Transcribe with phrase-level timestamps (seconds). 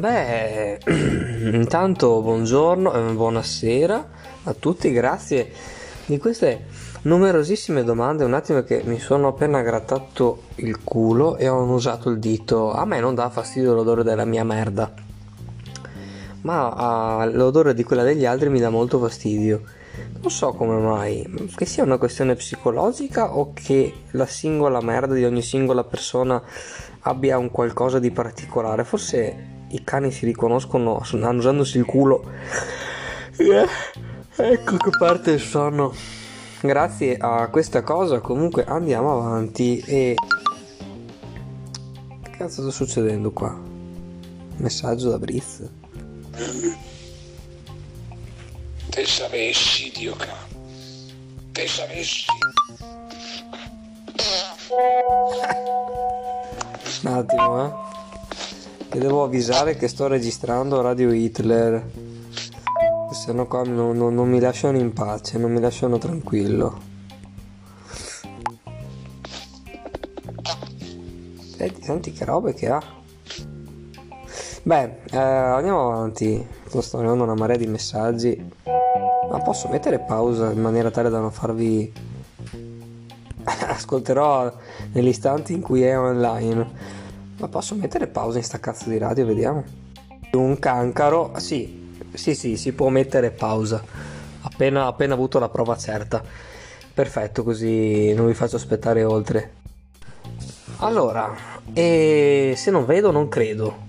[0.00, 0.78] Beh,
[1.52, 4.08] intanto buongiorno e buonasera
[4.44, 5.52] a tutti, grazie
[6.06, 6.64] di queste
[7.02, 8.24] numerosissime domande.
[8.24, 12.72] Un attimo che mi sono appena grattato il culo e ho usato il dito.
[12.72, 14.90] A me non dà fastidio l'odore della mia merda,
[16.40, 19.60] ma uh, l'odore di quella degli altri mi dà molto fastidio.
[20.22, 25.26] Non so come mai, che sia una questione psicologica o che la singola merda di
[25.26, 26.42] ogni singola persona
[27.00, 28.84] abbia un qualcosa di particolare.
[28.84, 32.24] Forse i cani si riconoscono usandosi il culo.
[33.36, 33.66] Eh,
[34.36, 35.94] ecco che parte il sonno.
[36.60, 40.14] Grazie a questa cosa comunque andiamo avanti e...
[42.22, 43.58] Che cazzo sta succedendo qua?
[44.56, 45.62] Messaggio da Briz.
[48.90, 50.36] Te sapessi, Dio ca.
[51.52, 52.26] Te sapessi.
[57.02, 57.99] Un attimo, eh.
[58.90, 61.88] Che devo avvisare che sto registrando Radio Hitler.
[63.12, 66.76] Se no qua non, non, non mi lasciano in pace, non mi lasciano tranquillo.
[71.56, 72.82] Senti, senti che robe che ha.
[74.64, 76.44] Beh, eh, andiamo avanti.
[76.66, 78.50] Sto arrivando una marea di messaggi.
[78.64, 81.92] Ma posso mettere pausa in maniera tale da non farvi.
[83.44, 84.52] Ascolterò
[84.94, 86.98] negli istanti in cui è online.
[87.40, 89.64] Ma posso mettere pausa in sta cazzo di radio, vediamo.
[90.32, 93.82] Un cancro, sì, sì, sì, si può mettere pausa.
[94.42, 96.22] Appena, appena avuto la prova certa.
[96.92, 99.52] Perfetto, così non vi faccio aspettare oltre.
[100.80, 101.34] Allora,
[101.72, 103.88] e se non vedo non credo.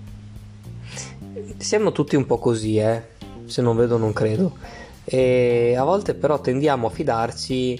[1.58, 3.02] Siamo tutti un po' così, eh.
[3.44, 4.56] Se non vedo non credo.
[5.04, 7.78] E a volte però tendiamo a fidarci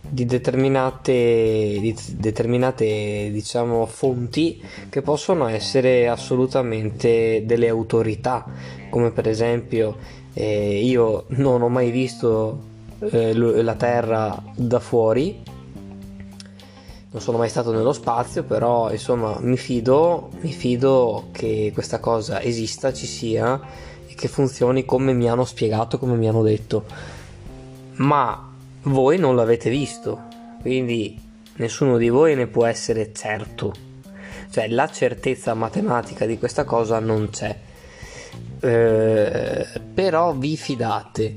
[0.00, 8.44] di determinate, di determinate diciamo, fonti che possono essere assolutamente delle autorità,
[8.88, 9.96] come per esempio
[10.32, 12.68] eh, io non ho mai visto
[12.98, 15.42] eh, la Terra da fuori,
[17.12, 22.40] non sono mai stato nello spazio, però insomma mi fido, mi fido che questa cosa
[22.40, 23.60] esista, ci sia
[24.06, 26.84] e che funzioni come mi hanno spiegato, come mi hanno detto.
[27.96, 28.49] Ma
[28.82, 30.26] voi non l'avete visto,
[30.60, 31.18] quindi
[31.56, 33.72] nessuno di voi ne può essere certo.
[34.50, 37.56] Cioè la certezza matematica di questa cosa non c'è.
[38.60, 41.34] Eh, però vi fidate.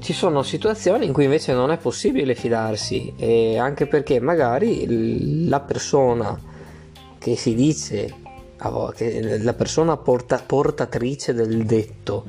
[0.00, 5.60] Ci sono situazioni in cui invece non è possibile fidarsi, e anche perché magari la
[5.60, 6.38] persona
[7.18, 8.14] che si dice,
[8.56, 12.24] la persona porta, portatrice del detto,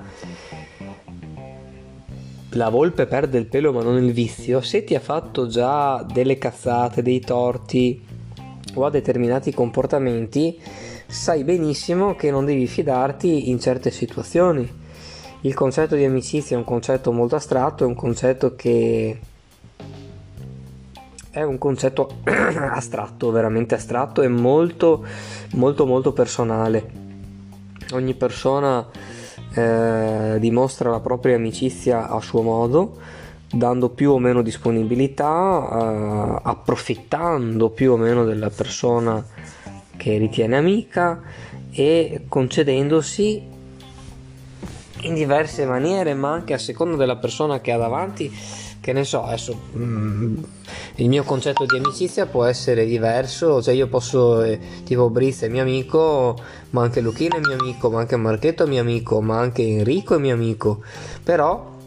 [2.52, 6.38] la volpe perde il pelo ma non il vizio, se ti ha fatto già delle
[6.38, 8.04] cazzate, dei torti
[8.74, 10.60] o ha determinati comportamenti,
[11.08, 14.80] sai benissimo che non devi fidarti in certe situazioni.
[15.42, 19.20] Il concetto di amicizia è un concetto molto astratto, è un concetto che
[21.32, 25.06] è un concetto astratto, veramente astratto e molto
[25.54, 27.00] molto molto personale.
[27.94, 28.86] Ogni persona
[29.54, 32.98] eh, dimostra la propria amicizia a suo modo,
[33.52, 39.26] dando più o meno disponibilità, eh, approfittando più o meno della persona
[39.98, 41.22] che ritiene amica
[41.72, 43.50] e concedendosi
[45.02, 48.32] in diverse maniere, ma anche a seconda della persona che ha davanti
[48.82, 50.38] che ne so, adesso mm,
[50.96, 55.50] il mio concetto di amicizia può essere diverso, cioè io posso, eh, tipo Briz è
[55.50, 56.36] mio amico,
[56.72, 60.16] ma anche Luchino è mio amico, ma anche Marchetto è mio amico, ma anche Enrico
[60.16, 60.82] è mio amico,
[61.24, 61.78] però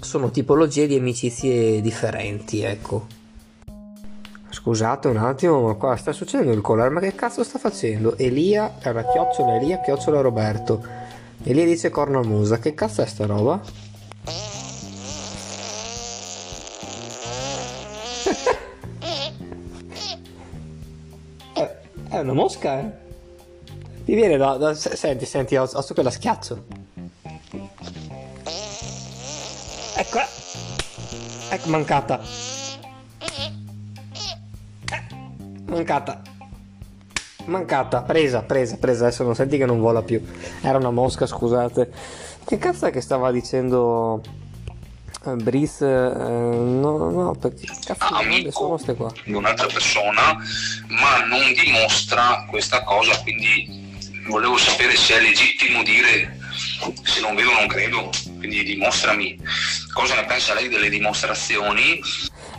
[0.00, 3.18] sono tipologie di amicizie differenti, ecco.
[4.48, 8.16] Scusate un attimo, ma qua sta succedendo il collare, ma che cazzo sta facendo?
[8.16, 10.82] Elia, era chiocciola Elia, chiocciola Roberto.
[11.42, 13.60] Elia dice cornamusa, che cazzo è sta roba?
[22.20, 22.90] È una mosca, eh?
[24.04, 24.58] Mi viene da...
[24.58, 26.64] da senti, senti, ho, ho su che la schiaccio.
[29.96, 30.26] Eccola.
[31.48, 32.20] Ecco, mancata.
[35.64, 36.22] Mancata.
[37.46, 39.06] Mancata, presa, presa, presa.
[39.06, 40.22] Adesso non senti che non vola più.
[40.60, 41.90] Era una mosca, scusate.
[42.44, 44.20] Che cazzo è che stava dicendo
[45.26, 49.12] eh, Brice, eh, no, no, perché cazzo ah, amico sono queste qua?
[49.24, 50.36] di un'altra persona,
[50.88, 53.88] ma non dimostra questa cosa, quindi
[54.28, 56.38] volevo sapere se è legittimo dire
[57.02, 59.38] se non vedo non credo, quindi dimostrami
[59.92, 62.00] cosa ne pensa lei delle dimostrazioni.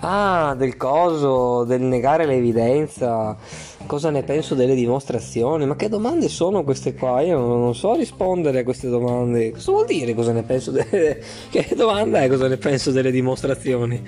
[0.01, 3.37] Ah, del coso, del negare l'evidenza,
[3.85, 5.65] cosa ne penso delle dimostrazioni?
[5.65, 7.21] Ma che domande sono queste qua?
[7.21, 9.51] Io non so rispondere a queste domande.
[9.51, 11.21] Cosa vuol dire cosa ne penso delle...
[11.49, 14.01] Che domanda è cosa ne penso delle dimostrazioni?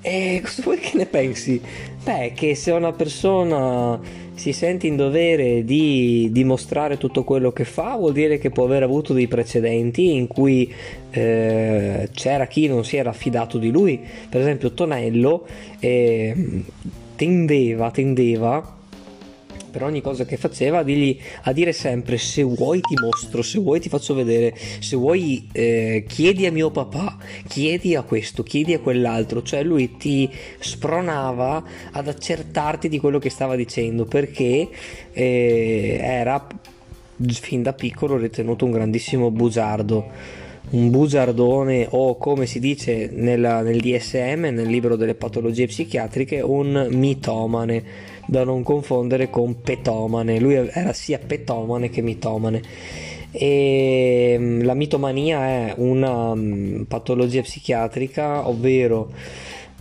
[0.00, 1.60] E cosa vuoi che ne pensi?
[2.04, 4.00] Beh, che se una persona
[4.34, 8.84] si sente in dovere di dimostrare tutto quello che fa, vuol dire che può aver
[8.84, 10.72] avuto dei precedenti in cui
[11.10, 14.00] eh, c'era chi non si era fidato di lui.
[14.28, 15.44] Per esempio, Tonello
[15.80, 16.62] eh,
[17.16, 18.77] tendeva, tendeva
[19.68, 23.58] per ogni cosa che faceva a, dirgli, a dire sempre se vuoi ti mostro, se
[23.58, 27.16] vuoi ti faccio vedere, se vuoi eh, chiedi a mio papà,
[27.46, 30.28] chiedi a questo, chiedi a quell'altro, cioè lui ti
[30.58, 31.62] spronava
[31.92, 34.68] ad accertarti di quello che stava dicendo perché
[35.12, 36.46] eh, era
[37.26, 43.80] fin da piccolo ritenuto un grandissimo bugiardo un bugiardone o come si dice nella, nel
[43.80, 47.82] DSM, nel libro delle patologie psichiatriche, un mitomane
[48.26, 50.38] da non confondere con petomane.
[50.38, 52.60] Lui era sia petomane che mitomane.
[53.30, 59.10] E mm, la mitomania è una mm, patologia psichiatrica, ovvero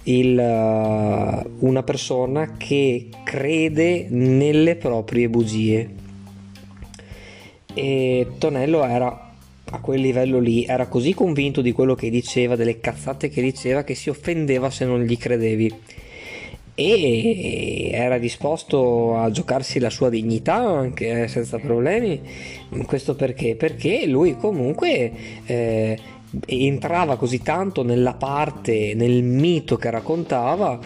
[0.03, 5.89] il, uh, una persona che crede nelle proprie bugie.
[7.73, 9.26] E Tonello era
[9.71, 13.83] a quel livello lì, era così convinto di quello che diceva, delle cazzate che diceva,
[13.83, 15.73] che si offendeva se non gli credevi
[16.79, 22.21] e era disposto a giocarsi la sua dignità anche senza problemi.
[22.85, 23.55] Questo perché?
[23.55, 25.11] Perché lui comunque
[25.47, 25.97] eh,
[26.45, 30.79] entrava così tanto nella parte, nel mito che raccontava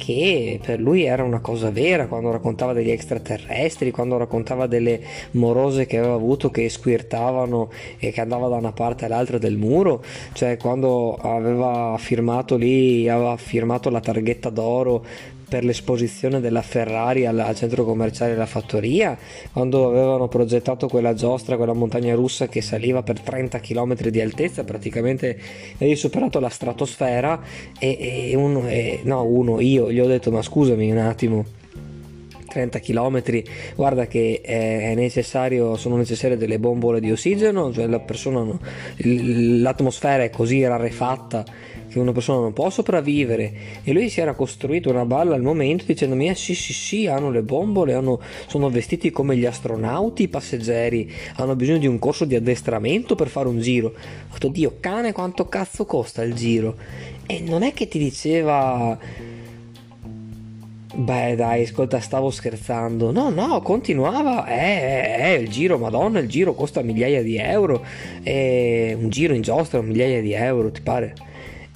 [0.00, 5.00] che per lui era una cosa vera quando raccontava degli extraterrestri, quando raccontava delle
[5.32, 10.02] morose che aveva avuto che squirtavano e che andava da una parte all'altra del muro,
[10.32, 15.04] cioè quando aveva firmato lì, aveva firmato la targhetta d'oro
[15.50, 19.18] per l'esposizione della Ferrari al, al, centro commerciale La Fattoria,
[19.52, 24.62] quando avevano progettato quella giostra, quella montagna russa che saliva per 30 km di altezza,
[24.62, 25.36] praticamente
[25.74, 27.42] avevi superato la stratosfera
[27.80, 31.44] e, e uno, e, no uno, io gli ho detto ma scusami un attimo,
[32.46, 33.42] 30 km,
[33.74, 38.46] guarda che è necessario, sono necessarie delle bombole di ossigeno, cioè la persona,
[38.98, 41.44] l'atmosfera è così rarefatta
[41.90, 43.52] che una persona non può sopravvivere
[43.82, 47.30] e lui si era costruito una balla al momento dicendomi eh sì sì sì hanno
[47.30, 52.24] le bombole hanno, sono vestiti come gli astronauti i passeggeri hanno bisogno di un corso
[52.24, 56.76] di addestramento per fare un giro ho detto Dio cane quanto cazzo costa il giro
[57.26, 58.98] e non è che ti diceva
[60.92, 63.12] Beh dai, ascolta, stavo scherzando.
[63.12, 64.44] No, no, continuava.
[64.48, 67.84] Eh, eh, eh, il giro, madonna, il giro costa migliaia di euro.
[68.24, 71.14] Eh, un giro in giostra, migliaia di euro, ti pare?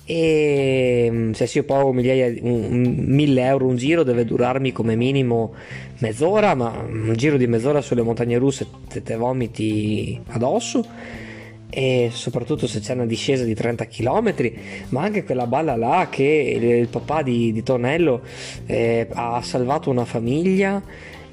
[0.06, 5.54] E mm, se io pago migliaia, un, 1000 euro un giro deve durarmi come minimo
[5.98, 10.86] mezz'ora ma un giro di mezz'ora sulle montagne russe te, te vomiti addosso.
[11.76, 14.34] E soprattutto se c'è una discesa di 30 km
[14.90, 18.20] ma anche quella balla là che il, il papà di, di Tonello
[18.66, 20.80] eh, ha salvato una famiglia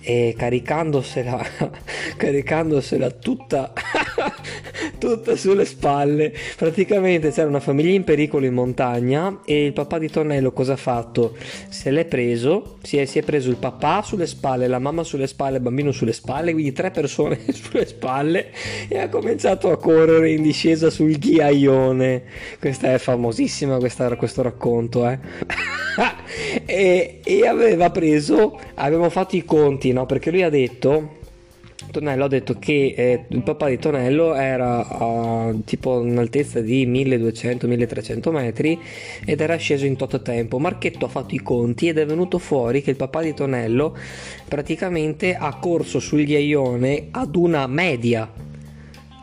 [0.01, 1.45] e caricandosela,
[2.17, 3.71] caricandosela tutta,
[5.01, 6.31] tutta sulle spalle.
[6.55, 10.77] Praticamente c'era una famiglia in pericolo in montagna e il papà di Tonello cosa ha
[10.77, 11.35] fatto?
[11.69, 15.25] Se l'è preso, si è, si è preso il papà sulle spalle, la mamma sulle
[15.25, 18.51] spalle, il bambino sulle spalle, quindi tre persone sulle spalle
[18.87, 22.23] e ha cominciato a correre in discesa sul ghiaione.
[22.59, 25.17] Questa è famosissima questa, questo racconto, eh?
[26.65, 30.05] e, e aveva preso, avevamo fatto i conti no?
[30.05, 31.19] Perché lui ha detto
[31.91, 38.31] Tonello ha detto che eh, il papà di Tonello era a tipo un'altezza di 1200-1300
[38.31, 38.79] metri
[39.25, 40.57] ed era sceso in tot tempo.
[40.57, 43.95] Marchetto ha fatto i conti ed è venuto fuori che il papà di Tonello
[44.47, 48.49] praticamente ha corso sul ghiaione ad una media.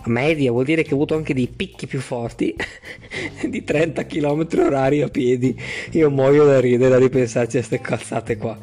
[0.04, 2.54] Media vuol dire che ha avuto anche dei picchi più forti
[3.46, 5.58] di 30 km orari a piedi.
[5.92, 8.56] Io muoio da ridere a ripensarci a queste cazzate qua.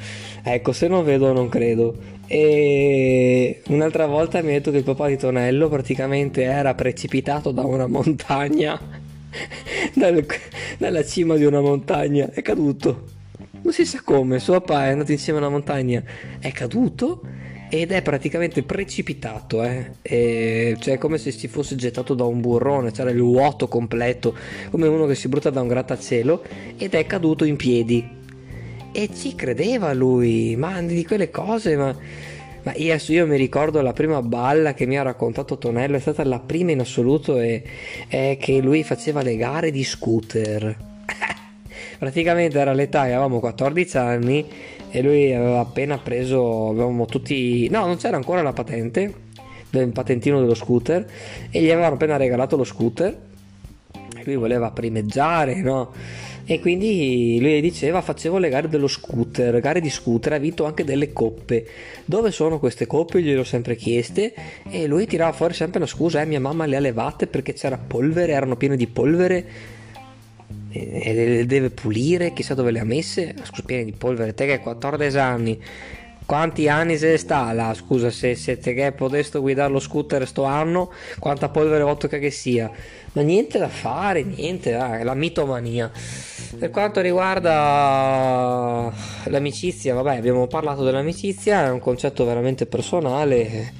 [0.44, 2.14] Ecco, se non vedo non credo.
[2.28, 7.64] E un'altra volta mi ha detto che il papà di Tonello praticamente era precipitato da
[7.64, 8.80] una montagna,
[9.94, 10.26] dal,
[10.78, 13.14] dalla cima di una montagna, è caduto.
[13.62, 16.04] Non si sa come, suo papà è andato insieme a una montagna,
[16.40, 17.22] è caduto
[17.70, 19.92] ed è praticamente precipitato, eh?
[20.02, 24.36] E cioè come se si fosse gettato da un burrone, c'era il vuoto completo,
[24.70, 26.44] come uno che si butta da un grattacielo
[26.78, 28.24] ed è caduto in piedi
[28.96, 31.94] e ci credeva lui, ma di quelle cose, ma,
[32.64, 36.24] ma io, io, mi ricordo la prima balla che mi ha raccontato Tonello, è stata
[36.24, 37.62] la prima in assoluto, e,
[38.08, 40.78] è che lui faceva le gare di scooter.
[42.00, 44.46] praticamente era l'età avevamo 14 anni
[44.90, 49.14] e lui aveva appena preso, avevamo tutti, no non c'era ancora la patente,
[49.70, 51.06] del patentino dello scooter
[51.50, 53.14] e gli avevano appena regalato lo scooter,
[54.24, 55.92] lui voleva primeggiare, no?
[56.48, 60.84] E quindi lui diceva facevo le gare dello scooter, gare di scooter, ha vinto anche
[60.84, 61.66] delle coppe.
[62.06, 63.22] Dove sono queste coppe?
[63.22, 64.34] Glielo ho sempre chieste
[64.70, 67.78] e lui tirava fuori sempre una scusa, eh, mia mamma le ha levate perché c'era
[67.78, 69.46] polvere, erano piene di polvere
[70.70, 74.54] e le deve pulire, chissà dove le ha messe, scusa, piene di polvere, te che
[74.54, 75.60] hai 14 anni
[76.26, 77.74] quanti anni se sta là?
[77.74, 82.70] Scusa se siete che poteste guidare lo scooter sto anno quanta polvere vodka che sia.
[83.14, 85.92] Ma niente da fare niente ah, la mitomania.
[86.58, 88.92] Per quanto riguarda
[89.26, 93.74] l'amicizia vabbè abbiamo parlato dell'amicizia è un concetto veramente personale.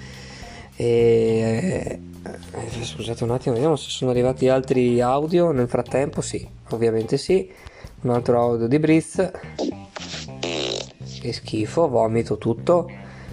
[0.78, 5.52] E eh, scusate un attimo vediamo se sono arrivati altri audio.
[5.52, 7.52] Nel frattempo sì ovviamente sì.
[8.02, 9.32] Un altro audio di Briz
[11.26, 12.90] che schifo, vomito tutto,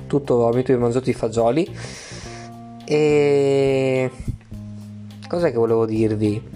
[0.07, 1.69] tutto vomito, ho mangiato i fagioli.
[2.85, 4.11] E
[5.29, 6.51] cos'è che volevo dirvi?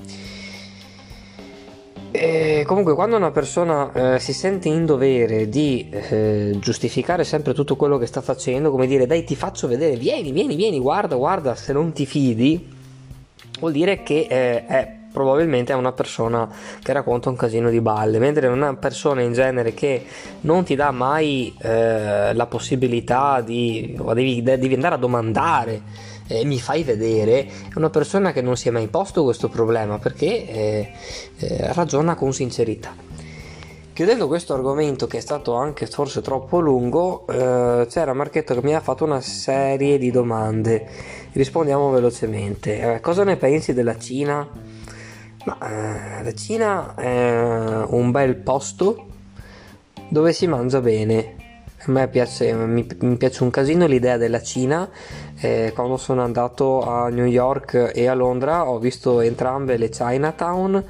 [2.11, 7.77] E comunque quando una persona eh, si sente in dovere di eh, giustificare sempre tutto
[7.77, 11.55] quello che sta facendo, come dire dai ti faccio vedere, vieni, vieni, vieni, guarda, guarda,
[11.55, 12.73] se non ti fidi,
[13.61, 16.47] vuol dire che eh, è probabilmente è una persona
[16.83, 20.05] che racconta un casino di balle, mentre una persona in genere che
[20.43, 25.81] non ti dà mai eh, la possibilità di, devi, devi andare a domandare
[26.27, 29.99] eh, mi fai vedere, è una persona che non si è mai posto questo problema
[29.99, 30.91] perché eh,
[31.39, 32.95] eh, ragiona con sincerità.
[33.95, 38.75] Chiudendo questo argomento che è stato anche forse troppo lungo, eh, c'era Marchetto che mi
[38.75, 40.87] ha fatto una serie di domande.
[41.33, 42.97] Rispondiamo velocemente.
[42.97, 44.76] Eh, cosa ne pensi della Cina?
[45.47, 49.07] Ma eh, la Cina è un bel posto
[50.09, 51.35] dove si mangia bene.
[51.87, 54.91] A me piace, mi, mi piace un casino l'idea della Cina.
[55.39, 60.83] Eh, quando sono andato a New York e a Londra ho visto entrambe le Chinatown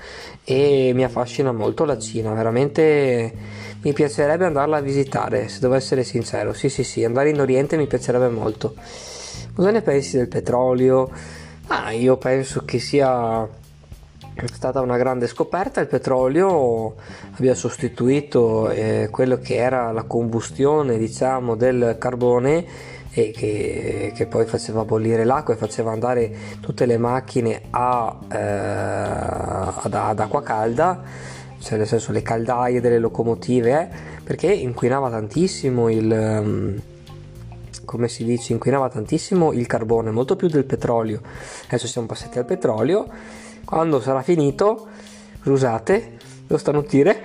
[0.43, 2.33] e mi affascina molto la Cina.
[2.33, 3.35] Veramente
[3.83, 6.55] mi piacerebbe andarla a visitare, se devo essere sincero.
[6.55, 8.75] Sì, sì, sì, andare in Oriente mi piacerebbe molto.
[9.55, 11.11] Cosa ne pensi del petrolio?
[11.67, 13.47] Ah, io penso che sia
[14.45, 16.95] è stata una grande scoperta, il petrolio
[17.37, 24.85] abbia sostituito eh, quello che era la combustione diciamo, del carbone che, che, poi faceva
[24.85, 31.03] bollire l'acqua e faceva andare tutte le macchine a, eh, ad, ad, acqua calda,
[31.59, 33.89] cioè nel senso le caldaie delle locomotive, eh,
[34.23, 36.11] perché inquinava tantissimo il...
[36.11, 36.81] Um,
[37.87, 41.21] come si dice, inquinava tantissimo il carbone, molto più del petrolio.
[41.69, 43.09] Adesso siamo passati al petrolio
[43.67, 44.87] quando sarà finito,
[45.43, 47.21] scusate, devo starnutire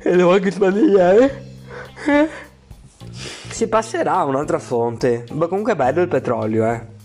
[0.00, 1.46] e devo anche sbadigliare.
[2.06, 2.28] Eh,
[3.48, 5.24] si passerà a un'altra fonte.
[5.32, 6.96] Ma comunque è bello il petrolio, eh.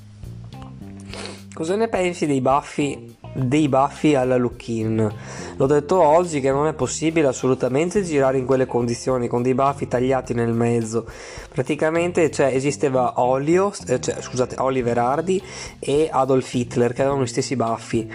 [1.54, 5.12] Cosa ne pensi dei baffi, dei baffi alla Luckin?
[5.56, 9.88] L'ho detto oggi che non è possibile assolutamente girare in quelle condizioni con dei baffi
[9.88, 11.06] tagliati nel mezzo.
[11.54, 15.42] Praticamente cioè, esisteva Olio, eh, cioè, scusate, Oliver Hardy
[15.80, 18.12] e Adolf Hitler che avevano gli stessi baffi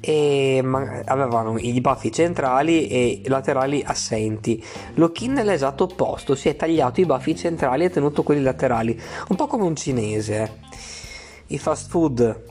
[0.00, 0.64] e
[1.04, 4.62] avevano i baffi centrali e laterali assenti.
[4.94, 9.36] Lokin è l'esatto opposto, si è tagliato i baffi centrali e tenuto quelli laterali, un
[9.36, 10.58] po' come un cinese.
[11.48, 12.42] I fast food,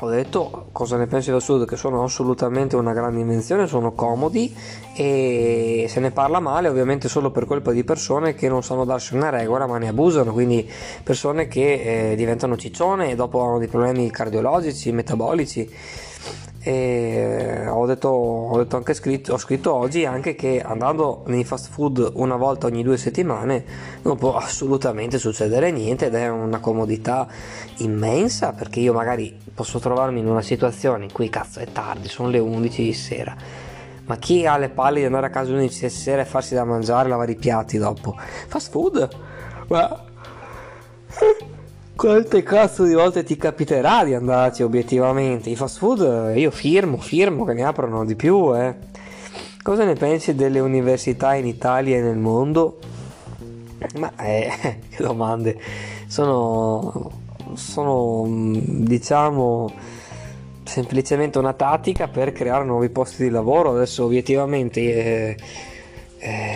[0.00, 4.54] ho detto cosa ne pensi del sud, che sono assolutamente una grande invenzione, sono comodi
[4.94, 9.14] e se ne parla male ovviamente solo per colpa di persone che non sanno darsi
[9.14, 10.70] una regola ma ne abusano, quindi
[11.02, 15.70] persone che eh, diventano ciccione e dopo hanno dei problemi cardiologici, metabolici
[16.68, 21.70] e ho detto, ho detto anche scritto, ho scritto oggi anche che andando nei fast
[21.70, 23.64] food una volta ogni due settimane
[24.02, 27.28] non può assolutamente succedere niente ed è una comodità
[27.76, 32.30] immensa perché io magari posso trovarmi in una situazione in cui cazzo è tardi, sono
[32.30, 33.36] le 11 di sera
[34.06, 36.54] ma chi ha le palle di andare a casa alle 11 di sera e farsi
[36.54, 38.16] da mangiare e lavare i piatti dopo?
[38.48, 39.08] Fast food?
[39.68, 40.04] Ma
[41.96, 45.48] quante cazzo di volte ti capiterà di andarci obiettivamente?
[45.48, 48.74] I fast food io firmo, firmo che ne aprono di più, eh.
[49.62, 52.78] Cosa ne pensi delle università in Italia e nel mondo?
[53.98, 54.52] Ma eh,
[54.88, 55.58] che domande.
[56.06, 57.10] Sono,
[57.54, 59.72] sono diciamo
[60.62, 63.72] semplicemente una tattica per creare nuovi posti di lavoro.
[63.72, 65.36] Adesso obiettivamente eh,
[66.18, 66.55] eh,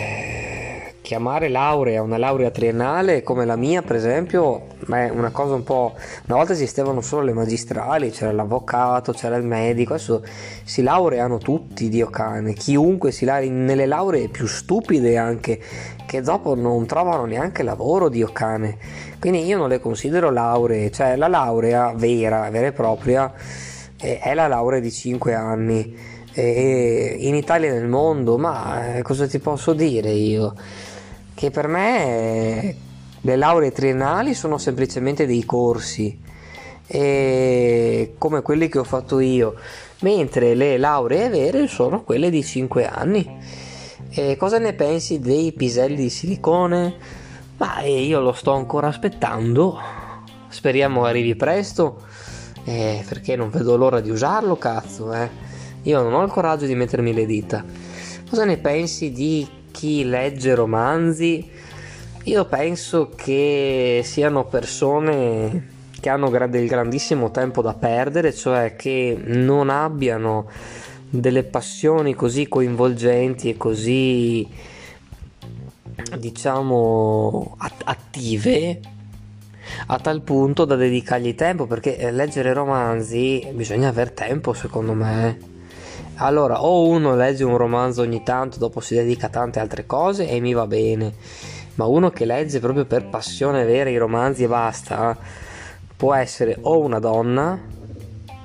[1.11, 5.93] chiamare laurea una laurea triennale come la mia, per esempio, è una cosa un po'.
[6.27, 10.23] Una volta esistevano solo le magistrali, c'era l'avvocato, c'era il medico, adesso
[10.63, 12.53] si laureano tutti, Dio cane.
[12.53, 15.59] Chiunque si laurea nelle lauree più stupide anche,
[16.05, 18.77] che dopo non trovano neanche lavoro, Dio cane.
[19.19, 23.33] Quindi io non le considero lauree, cioè la laurea vera, vera e propria,
[23.97, 25.93] è la laurea di 5 anni
[26.35, 30.53] in Italia e nel mondo, ma eh, cosa ti posso dire io?
[31.41, 32.75] Che per me
[33.19, 36.15] le lauree triennali sono semplicemente dei corsi
[36.85, 39.55] come quelli che ho fatto io,
[40.01, 43.39] mentre le lauree vere sono quelle di 5 anni.
[44.11, 46.93] E cosa ne pensi dei piselli di silicone?
[47.57, 49.79] Ma eh, io lo sto ancora aspettando.
[50.47, 52.03] Speriamo arrivi presto.
[52.65, 55.27] Eh, perché non vedo l'ora di usarlo, cazzo, eh.
[55.81, 57.65] Io non ho il coraggio di mettermi le dita.
[58.29, 61.49] Cosa ne pensi di chi legge romanzi?
[62.25, 69.69] Io penso che siano persone che hanno del grandissimo tempo da perdere, cioè che non
[69.69, 70.49] abbiano
[71.09, 74.47] delle passioni così coinvolgenti e così
[76.17, 78.79] diciamo attive
[79.87, 85.50] a tal punto da dedicargli tempo perché eh, leggere romanzi bisogna aver tempo secondo me
[86.23, 90.29] allora, o uno legge un romanzo ogni tanto, dopo si dedica a tante altre cose
[90.29, 91.13] e mi va bene,
[91.75, 95.17] ma uno che legge proprio per passione vera i romanzi e basta,
[95.97, 97.59] può essere o una donna,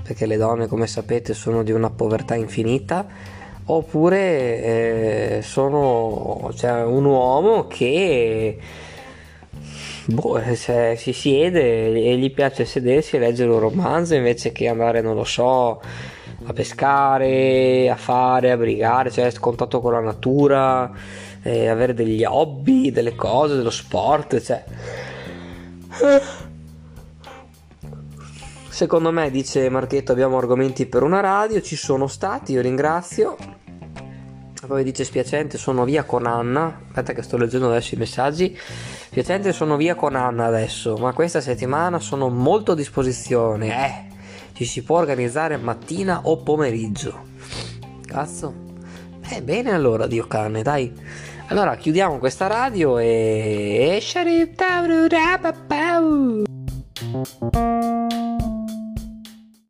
[0.03, 3.07] perché le donne come sapete sono di una povertà infinita,
[3.67, 8.59] oppure eh, sono cioè, un uomo che
[10.07, 15.01] boh, cioè, si siede e gli piace sedersi e leggere un romanzo invece che andare,
[15.01, 15.81] non lo so,
[16.47, 20.91] a pescare, a fare, a brigare, cioè contatto con la natura,
[21.43, 24.65] eh, avere degli hobby, delle cose, dello sport, cioè.
[28.69, 33.37] Secondo me, dice Marchetto, abbiamo argomenti per una radio, ci sono stati, io ringrazio.
[34.67, 36.83] Poi dice spiacente, sono via con Anna.
[36.89, 38.57] Aspetta che sto leggendo adesso i messaggi.
[38.59, 43.69] Spiacente, sono via con Anna adesso, ma questa settimana sono molto a disposizione.
[43.69, 44.16] Eh,
[44.57, 47.25] ci si può organizzare mattina o pomeriggio.
[48.07, 48.65] Cazzo.
[49.29, 50.91] Eh, bene allora, Dio cane, dai.
[51.49, 53.99] Allora, chiudiamo questa radio e...